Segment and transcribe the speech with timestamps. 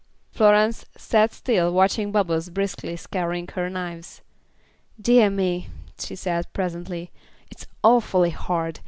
[0.31, 4.21] Florence sat still watching Bubbles briskly scouring her knives.
[4.99, 5.67] "Dear me,"
[5.99, 7.11] she said, presently,
[7.51, 8.79] "it's awfully hard.